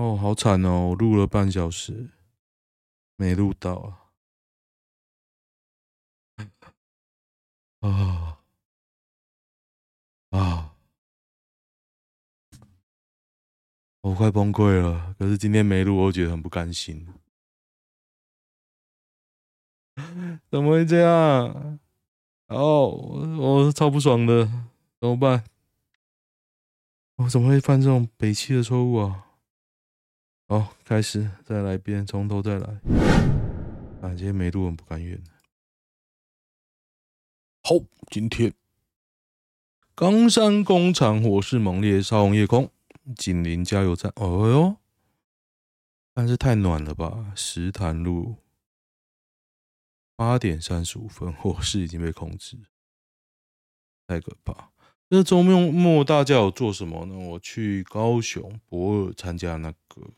[0.00, 0.88] 哦，好惨哦！
[0.88, 2.08] 我录了半小时，
[3.16, 4.06] 没录到啊！
[7.80, 8.38] 啊
[10.30, 10.74] 啊！
[14.00, 15.14] 我快崩溃了。
[15.18, 17.06] 可是今天没录，我觉得很不甘心。
[20.50, 21.78] 怎么会这样？
[22.46, 24.46] 哦，我超不爽的，
[24.98, 25.44] 怎么办？
[27.16, 29.26] 我怎么会犯这种北七的错误啊？
[30.50, 32.66] 好，开始，再来一遍，从头再来。
[34.02, 35.22] 啊，今天没录，很不甘愿。
[37.62, 37.76] 好，
[38.10, 38.52] 今天
[39.94, 42.68] 冈山工厂火势猛烈，烧红夜空，
[43.16, 44.12] 紧邻加油站。
[44.16, 44.76] 哦哟，
[46.12, 47.32] 但是太暖了吧？
[47.36, 48.34] 石潭路。
[50.16, 52.58] 八点三十五分，火势已经被控制，
[54.08, 54.72] 太可怕。
[55.10, 57.16] 那周末末大家有做什么呢？
[57.16, 60.10] 我去高雄博尔参加那个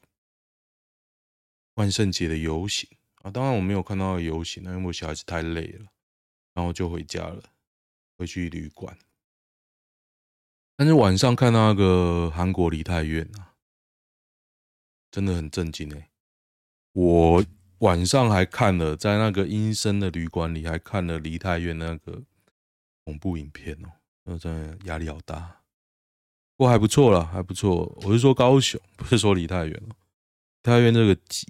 [1.75, 2.89] 万圣节的游行
[3.23, 5.87] 啊，当然我没有看到游行，因为我小孩子太累了，
[6.55, 7.43] 然后就回家了，
[8.17, 8.97] 回去旅馆。
[10.77, 13.55] 但是晚上看到那个韩国梨泰院啊，
[15.11, 16.11] 真的很震惊哎，
[16.93, 17.45] 我。
[17.83, 22.23] 晚上还看了，在那个阴森的旅馆里，还看了梨泰院那个
[23.05, 23.91] 恐怖影片哦，
[24.23, 25.63] 那真的压力好大。
[26.57, 27.93] 不过还不错啦，还不错。
[28.05, 29.97] 我是说高雄，不是说梨泰院哦。
[30.63, 31.45] 梨泰院这个挤，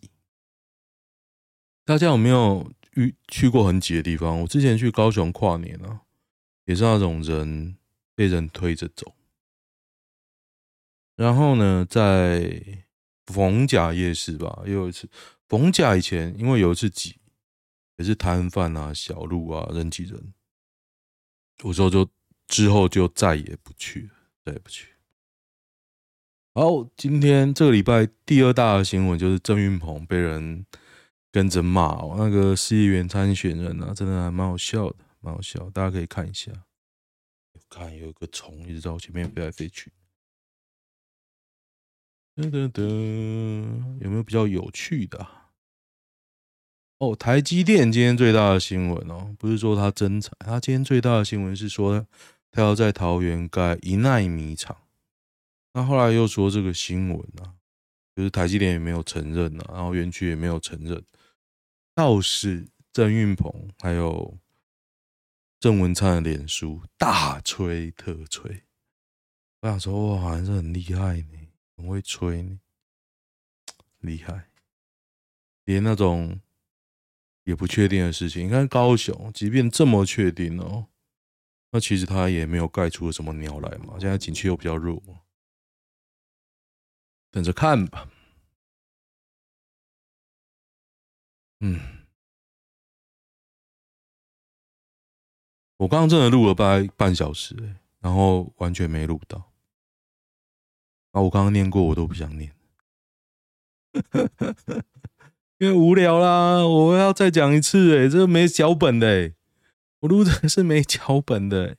[1.84, 4.40] 大家有没有去去过很挤的地方？
[4.40, 6.02] 我之前去高雄跨年啊，
[6.64, 7.76] 也是那种人
[8.14, 9.14] 被人推着走。
[11.16, 12.84] 然后呢，在
[13.26, 15.08] 逢甲夜市吧，又有一次。
[15.48, 17.16] 逢甲以前，因为有一次挤，
[17.96, 20.32] 也是摊贩啊、小路啊，人挤人。
[21.64, 22.08] 我说就
[22.48, 24.88] 之后就再也不去了，再也不去。
[26.54, 30.64] 好，今天这个礼拜第二大的新闻就是郑云鹏被人
[31.32, 36.52] 跟着骂哦，那个市议员参选人啊，真的还蛮好笑的，蛮好笑，大家可以看一下。
[37.70, 39.90] 看有一个虫一直在我前面飞来飞去。
[42.36, 45.26] 噔噔噔，有没有比较有趣的？
[46.98, 52.06] 哦，台积电今天最大的新闻哦，不是说它增产，它今天最大的新闻是说
[52.50, 54.76] 它要在桃园盖一奈米厂。
[55.72, 57.56] 那后来又说这个新闻啊，
[58.14, 61.02] 就是台积电也没有承认啊，然后园区也没有承认，
[61.94, 64.38] 道士郑运鹏还有
[65.60, 68.64] 郑文灿的脸书大吹特吹。
[69.60, 72.58] 我想说，哇，还是很厉害呢，很会吹呢，
[73.98, 74.50] 厉害，
[75.64, 76.40] 连那种。
[77.44, 80.86] 也不确定的事情，你看高雄，即便这么确定哦，
[81.72, 83.98] 那其实他也没有盖出什么鸟来嘛。
[83.98, 85.02] 现在景气又比较弱，
[87.32, 88.11] 等着看吧。
[91.64, 91.78] 嗯，
[95.76, 99.52] 我刚刚真的录了大概半小时，然后完全没录到。
[101.12, 102.52] 啊，我刚刚念过，我都不想念。
[105.58, 109.34] 因为无聊啦，我要再讲一次哎，这个没脚本的哎，
[110.00, 111.76] 我录的是没脚本的，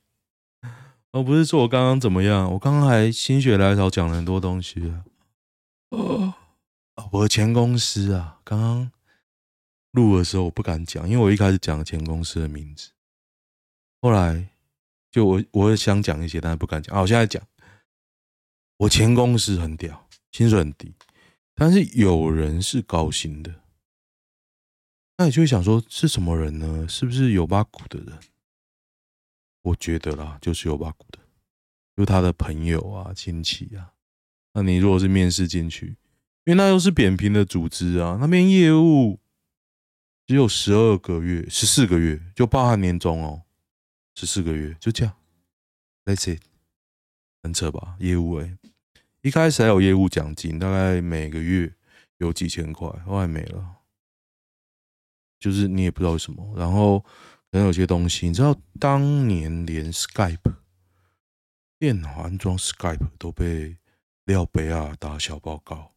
[1.12, 5.04] 而不是说我刚刚怎么样，我刚刚还心血来潮讲了很多东西啊。
[5.90, 6.32] 哦，
[7.12, 8.90] 我的前公司啊，刚刚
[9.94, 12.90] 录的时候我不敢讲，因为我一开始讲前公司的名字，
[14.02, 14.48] 后来
[15.10, 16.96] 就我我也想讲一些，但是不敢讲。
[16.96, 17.40] 啊，我现在讲，
[18.78, 20.92] 我前公司很屌，薪水很低，
[21.54, 23.62] 但是有人是高薪的。
[25.16, 26.88] 那你就会想说是什么人呢？
[26.88, 28.18] 是不是有八股的人？
[29.62, 31.20] 我觉得啦，就是有八股的，
[31.96, 33.92] 就他的朋友啊、亲戚啊。
[34.54, 35.96] 那你如果是面试进去，
[36.44, 39.20] 因为那又是扁平的组织啊，那边业务
[40.26, 43.42] 只有十二个月、十四个月，就包含年终哦，
[44.14, 45.14] 十四个月就这样。
[46.04, 46.42] That's it，
[47.42, 47.96] 很扯吧？
[47.98, 48.58] 业务哎、欸，
[49.22, 51.74] 一开始还有业务奖金，大概每个月
[52.18, 53.76] 有几千块，后来没了。
[55.40, 60.54] 就是你也不知道为什么，然后可能有些东西，你知道，当年连 Skype
[61.78, 63.76] 电脑安装 Skype 都被
[64.24, 65.93] 廖北亚打小报告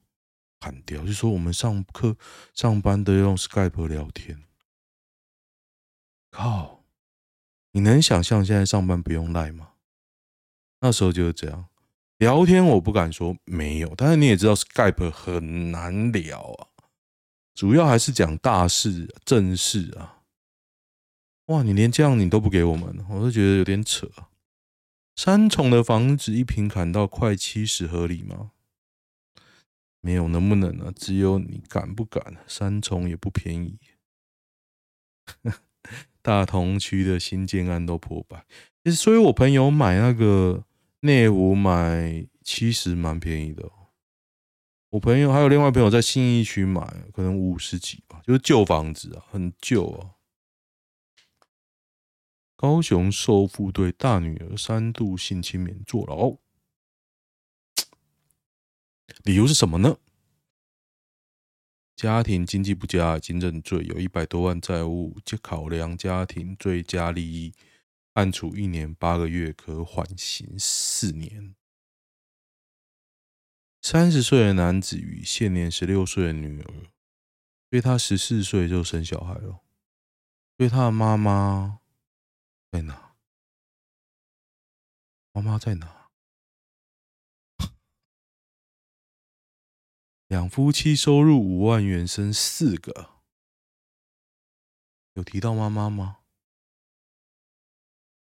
[0.60, 2.16] 砍掉，就说我们上课
[2.54, 4.44] 上班都用 Skype 聊天。
[6.32, 6.84] 靠，
[7.72, 9.74] 你能想象现在上班不用 Line 吗？
[10.82, 11.68] 那时候就是这样
[12.18, 16.68] 聊天，我不敢说没有，但是你也知道 Skype 很难聊啊。
[17.54, 20.22] 主要还是讲大事、正事啊！
[21.46, 24.08] 哇，你连这样你都不给我们，我都觉得有点扯。
[25.16, 28.52] 三重的房子一平砍到快七十，合理吗？
[30.02, 32.38] 没有能不能啊，只有你敢不敢。
[32.48, 33.80] 三重也不便宜，
[36.22, 38.46] 大同区的新建案都破百。
[38.84, 40.64] 其实，所以我朋友买那个
[41.02, 43.70] 内湖买七十蛮便宜的。
[44.92, 50.12] 我朋友还有另外朋友在信义区买，可能五十几吧，就是旧房子啊，很旧啊。
[52.56, 56.38] 高雄受父对大女儿三度性侵免坐牢，
[59.24, 59.98] 理由是什么呢？
[61.96, 67.54] 家庭经济不佳，已经认罪，有一百多万债务，就考量家庭最佳利益，
[68.14, 71.56] 判处一年八个月，可缓刑四年。
[73.82, 76.90] 三十岁的男子与现年十六岁的女儿，因
[77.72, 79.62] 为他十四岁就生小孩了，
[80.58, 81.80] 所以他的妈妈
[82.72, 83.16] 在哪？
[85.32, 85.97] 妈妈在哪？
[90.28, 93.22] 两夫妻收入五万元，生四个，
[95.14, 96.20] 有提到妈妈吗？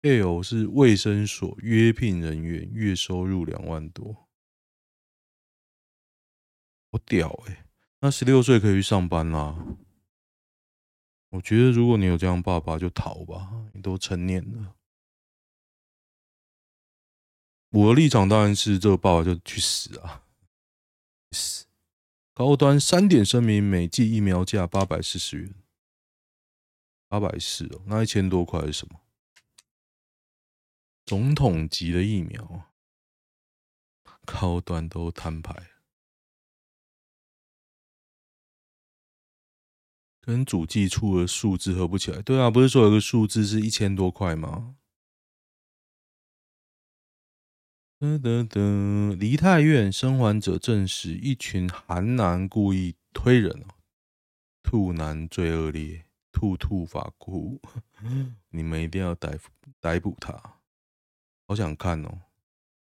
[0.01, 4.29] 配偶是卫生所约聘人员，月收入两万多。
[6.93, 7.67] 好屌哎、
[7.99, 9.77] 那十六岁可以去上班啦。
[11.31, 13.69] 我觉得如果你有这样爸爸，就逃吧。
[13.75, 14.77] 你都成年了。
[17.71, 20.28] 我的立场当然是这个爸爸就去死啊！
[22.39, 25.53] 高端三点声明：每剂疫苗价八百四十元，
[27.09, 29.01] 八百四哦，那一千多块是什么？
[31.05, 32.71] 总统级的疫苗啊，
[34.25, 35.53] 高端都摊牌。
[40.21, 42.23] 跟主计处的数字合不起来。
[42.23, 44.77] 对啊，不是说有个数字是一千多块吗？
[48.01, 53.75] 噔噔噔，梨泰院生还者证实，一群韩男故意推人哦。
[54.63, 57.61] 兔男最恶劣，兔兔法哭，
[58.51, 59.51] 你们一定要逮捕
[59.81, 60.33] 逮捕他。
[61.49, 62.21] 好想看哦，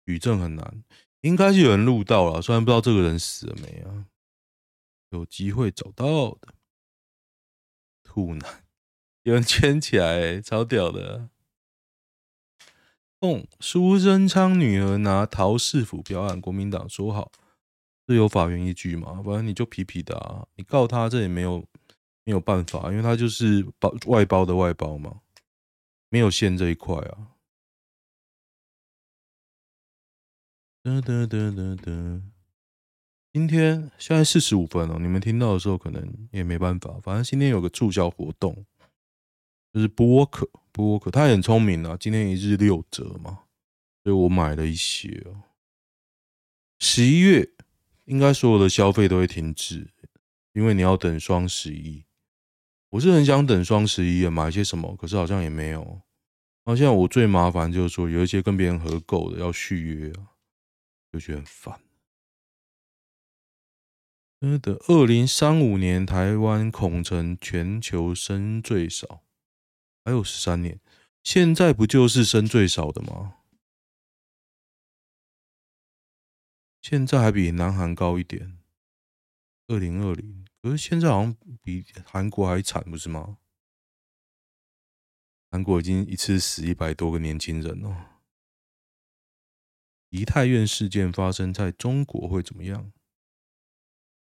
[0.06, 0.84] 举证很难，
[1.22, 4.06] 应该是有人录到了，虽然不知道这个人死了没啊，
[5.10, 6.54] 有机会找到的。
[8.04, 8.64] 兔男
[9.24, 11.30] 有人圈起来、超屌的！
[13.22, 17.30] 哦，苏贞昌女儿拿桃市府标案，国民党说好，
[18.08, 19.22] 是有法院依据嘛？
[19.22, 21.64] 反正你就皮皮的啊，你告他这也没有
[22.24, 25.20] 没有办法，因为他就是包外包的外包嘛，
[26.08, 27.28] 没有线这一块啊。
[30.82, 32.22] 哒哒哒哒哒。
[33.32, 36.98] 今天现在四十五分了，你们听到的时候可能也没办法。
[37.00, 38.66] 反正今天有个促销活动，
[39.72, 41.96] 就是播客波克，他很聪明啊。
[42.00, 43.44] 今天一日六折嘛，
[44.02, 45.42] 所以我买了一些哦。
[46.80, 47.48] 十一月
[48.06, 49.92] 应该所有的消费都会停止，
[50.52, 52.04] 因为你要等双十一。
[52.90, 55.82] 我是很想等双十一啊，买一些什么，可是好像也没有。
[56.64, 60.34] 然后现在我最麻烦就是说，有一些跟别人合购的要续约啊，
[61.12, 61.80] 就觉得很烦。
[64.60, 69.22] 的二零三五年，台湾恐成全球生最少，
[70.04, 70.80] 还有十三年，
[71.22, 73.38] 现在不就是生最少的吗？
[76.80, 78.58] 现在还比南韩高一点，
[79.68, 83.38] 二零二零，可是现在好像比韩国还惨，不是吗？
[85.50, 88.20] 韩国已经一次死一百多个年轻人了。
[90.08, 92.92] 梨泰院事件发生在中国会怎么样？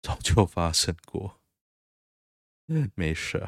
[0.02, 1.40] 早就发生过，
[2.96, 3.48] 没事。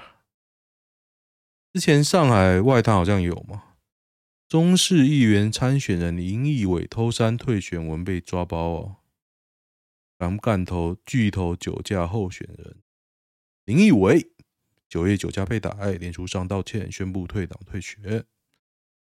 [1.76, 3.76] 之前上海外滩好像有嘛，
[4.48, 8.96] 中市议员参选人林义伟偷删退选文被抓包哦。
[10.18, 12.78] 敢不敢投巨头酒驾候选人
[13.66, 14.32] 林义伟，
[14.88, 18.24] 九月酒驾被打，脸书上道歉，宣布退党退学。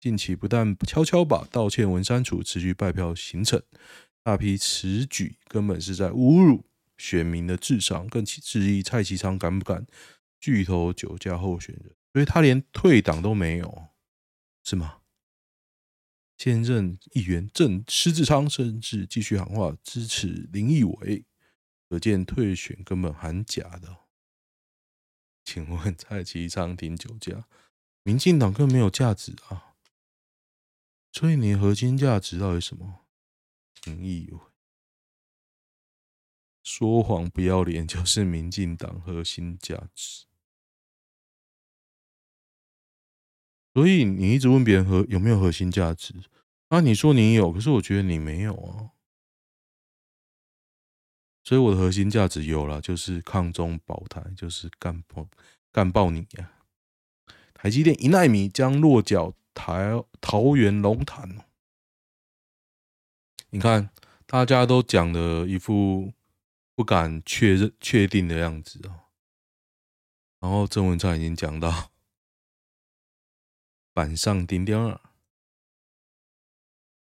[0.00, 3.62] 近期不但悄悄把道歉文删除，持续拜票行程，
[4.24, 6.64] 大批此举根本是在侮辱。
[6.98, 9.86] 选民的智商，更质疑蔡其昌敢不敢
[10.40, 13.88] 巨头酒驾候选人，所以他连退党都没有，
[14.64, 15.02] 是吗？
[16.38, 21.26] 现任议员郑施智昌甚至继续喊话支持林义伟，
[21.90, 24.06] 可见退选根本喊假的。
[25.44, 27.46] 请问蔡其昌挺酒驾，
[28.02, 29.74] 民进党更没有价值啊！
[31.12, 33.04] 所以你核心价值到底什么？
[33.84, 34.38] 林义伟。
[36.62, 40.24] 说谎不要脸，就是民进党核心价值。
[43.76, 46.14] 所以你一直问别人核有没有核心价值，
[46.68, 48.92] 啊，你说你有，可是我觉得你没有啊。
[51.44, 55.28] 所以我的核心价值有了，就是抗中保台，就是干爆
[55.70, 56.50] 干爆你呀、
[57.52, 61.44] 台积电一奈米将落脚台桃园龙潭，
[63.50, 63.90] 你看
[64.24, 66.14] 大家都讲的一副
[66.74, 69.00] 不敢确认确定的样子哦。
[70.40, 71.90] 然后郑文灿已经讲到
[73.96, 75.14] 板上钉钉了，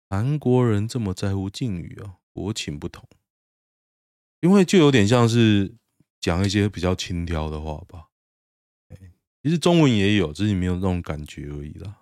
[0.10, 3.08] 韩国人这么在乎敬语啊，国情不同。
[4.42, 5.78] 因为就有点像是
[6.20, 8.10] 讲一些比较轻佻的话吧，
[9.42, 12.02] 其实中文也有，只是你没有那种感觉而已啦。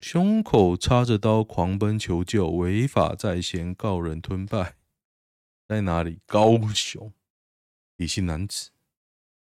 [0.00, 4.76] 胸口插着刀狂奔求救，违法在先告人吞败，
[5.66, 6.20] 在哪里？
[6.26, 7.14] 高雄，
[7.96, 8.72] 李姓男子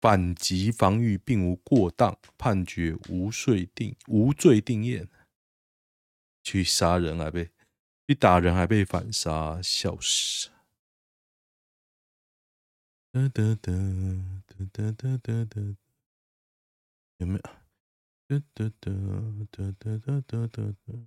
[0.01, 5.09] 反击防御并无过当，判决无罪定无罪定谳，
[6.43, 7.51] 去杀人还被。
[8.07, 10.51] 去打人还被反杀，笑死！
[13.13, 13.73] 哒哒哒
[14.73, 15.77] 哒哒哒哒，
[17.19, 17.41] 有没有？
[18.27, 18.91] 哒哒哒
[19.53, 21.07] 哒哒哒哒哒。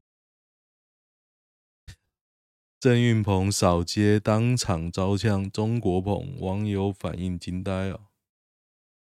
[2.80, 8.08] 郑运鹏扫街当场遭呛，中国棚网友反应惊呆哦！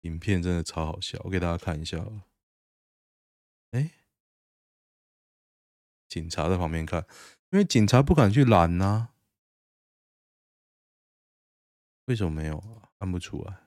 [0.02, 2.04] 影片真的超好笑，我给大家看一下。
[3.72, 3.92] 哎，
[6.08, 7.06] 警察在旁边看。
[7.52, 9.10] 因为警察不敢去拦呐、啊，
[12.06, 12.90] 为什么没有啊？
[13.00, 13.58] 看不出来。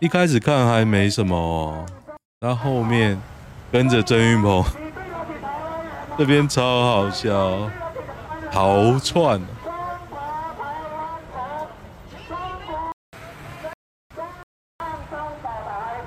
[0.00, 1.86] 一开始看还没什么哦，
[2.40, 3.18] 然后后面
[3.72, 4.62] 跟着郑云鹏，
[6.16, 7.70] 这边超好笑，
[8.52, 9.40] 逃窜。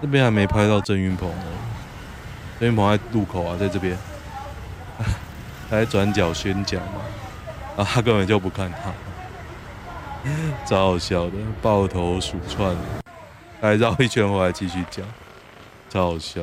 [0.02, 1.46] 这边还没拍到郑云鹏呢，
[2.60, 3.98] 郑云鹏在路口啊，在这边，
[5.70, 7.02] 还在转角宣讲嘛，
[7.78, 8.94] 啊，他根本就不看他，
[10.66, 12.74] 超好笑的，抱头鼠窜，
[13.60, 15.06] 还绕一圈回来继续讲，
[15.90, 16.42] 超好笑，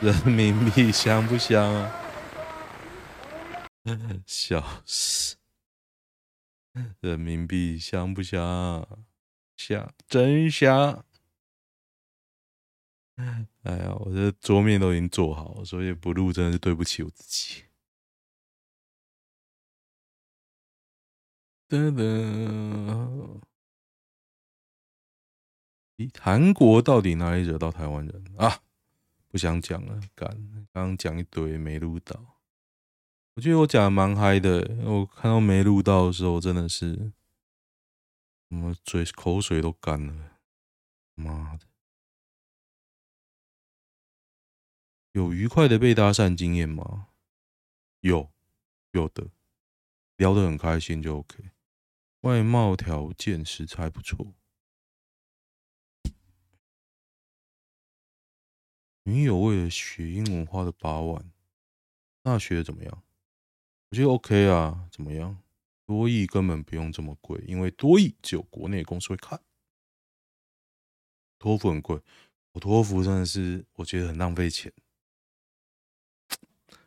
[0.00, 1.92] 人民币香不香啊？
[4.26, 5.36] 笑死，
[7.00, 8.86] 人民币香不香？
[9.56, 11.04] 香，真香！
[13.16, 17.64] 哎呀，我这桌面都已经做好了，所以不录真的是对不起我自己。
[21.68, 23.40] 噔噔，
[25.96, 28.62] 咦，韩国到底哪里惹到台湾人啊？
[29.28, 30.28] 不想讲了，干，
[30.72, 32.38] 刚刚讲一堆没录到。
[33.34, 37.12] 我觉得我讲的蛮嗨的，我看到没录到的时候，真的是。
[38.48, 40.38] 我嘴口水都干了，
[41.14, 41.66] 妈的！
[45.12, 47.08] 有愉快的被搭讪经验吗？
[48.00, 48.32] 有，
[48.92, 49.28] 有的，
[50.16, 51.50] 聊得很开心就 OK。
[52.22, 54.34] 外貌条件实在不错。
[59.08, 61.32] 女友为了学英文花了八万，
[62.24, 63.02] 那学的怎么样？
[63.88, 65.42] 我觉得 OK 啊，怎么样？
[65.86, 69.42] 多益根本不用这么贵，因为多益只有国内公司会看。
[71.38, 72.02] 托福很贵，
[72.52, 74.70] 我托福真的是我觉得很浪费钱。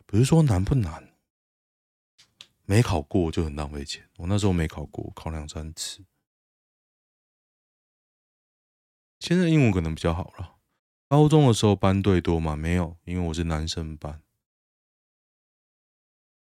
[0.05, 1.15] 不是说难不难，
[2.65, 4.07] 没考过就很浪费钱。
[4.17, 6.05] 我那时候没考过，考两三次。
[9.19, 10.50] 现在英文可能比较好了。
[11.11, 12.55] 高中的时候班队多吗？
[12.55, 14.23] 没有，因为我是男生班。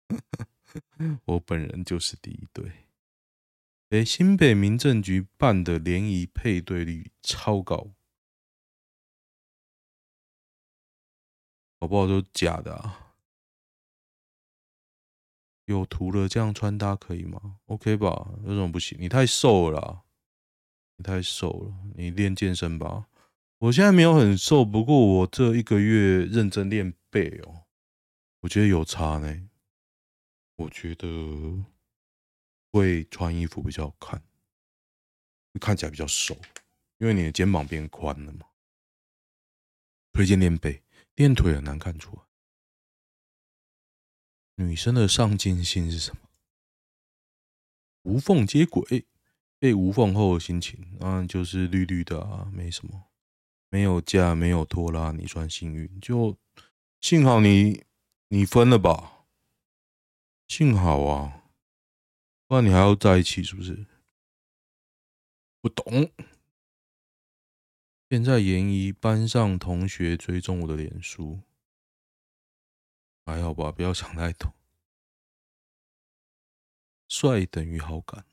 [1.23, 2.69] 我本人就是第一对。
[3.91, 7.91] 哎，新北民政局办的联谊配对率超高，
[11.79, 12.05] 好不好？
[12.05, 13.15] 都假的啊！
[15.63, 18.33] 有图了，这样穿搭可以吗？OK 吧？
[18.43, 18.97] 有什么不行？
[18.99, 20.03] 你太瘦了，
[20.97, 23.07] 你太瘦了，你练健身吧。
[23.59, 27.63] 我现在没有很瘦，不过我这一个月认真练背哦，
[28.41, 29.49] 我觉得有差呢。
[30.57, 31.65] 我觉得
[32.71, 34.23] 会穿衣服比较好看，
[35.59, 36.35] 看起来比较瘦，
[36.99, 38.47] 因为你的肩膀变宽了嘛。
[40.13, 40.83] 推荐练背，
[41.15, 42.23] 练腿很难看出来。
[44.55, 46.21] 女生的上进心是什么？
[48.03, 49.05] 无缝接轨，
[49.57, 53.11] 被无缝后的心情，当然就是绿绿的啊，没什么，
[53.69, 56.37] 没有架，没有拖拉，你算幸运，就
[57.01, 57.83] 幸好你
[58.29, 59.25] 你分了吧。
[60.47, 61.51] 幸好啊，
[62.47, 63.85] 不然你还要在一起是不是？
[65.59, 66.09] 不懂，
[68.09, 71.41] 现在研一班上同学追踪我的脸书，
[73.25, 74.53] 还好吧，不要想太多。
[77.09, 78.25] 帅等于好感，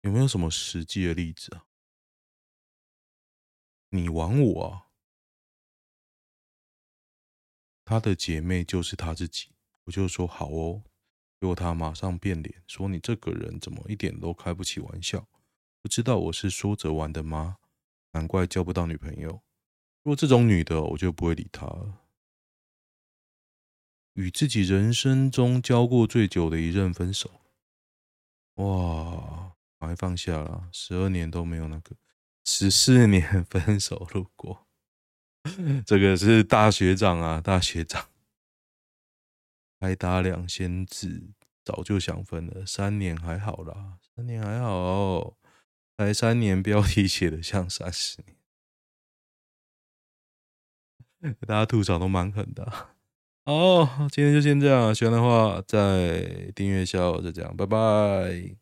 [0.00, 1.67] 有没有什么实际的例子啊？
[3.90, 4.86] 你玩我啊？
[7.84, 9.50] 他的姐妹就是他自己，
[9.84, 10.82] 我就说好哦。
[11.40, 15.26] 结果他马上变脸，说你这个人怎么一点都开不起玩笑？
[15.80, 17.58] 不知道我是说着玩的吗？
[18.12, 19.42] 难怪交不到女朋友。
[20.02, 22.02] 如果这种女的，我就不会理她了。
[24.14, 27.40] 与自己人生中交过最久的一任分手，
[28.54, 31.94] 哇，还放下了，十二年都没有那个，
[32.50, 34.66] 十四年分手路过，
[35.84, 38.08] 这个是大学长啊，大学长。
[39.78, 41.28] 还打两千字，
[41.62, 42.64] 早就想分了。
[42.64, 45.36] 三年还好啦，三年还好，
[45.98, 48.16] 才三年，标题写的像三十
[51.20, 52.64] 年， 大家吐槽都蛮狠的。
[53.44, 58.56] 好，今天就先这样，喜欢的话再订阅一下，就这样，拜拜。